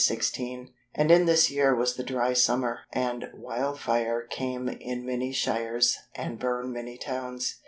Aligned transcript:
16]; 0.03 0.69
and 0.95 1.11
in 1.11 1.27
this 1.27 1.51
year 1.51 1.75
was 1.75 1.93
the 1.95 2.03
dry 2.03 2.33
summer, 2.33 2.79
and 2.91 3.29
wildfire 3.35 4.23
came 4.31 4.67
in 4.67 5.05
many 5.05 5.31
Shires 5.31 5.95
and 6.15 6.39
burned 6.39 6.73
many 6.73 6.97
towns." 6.97 7.59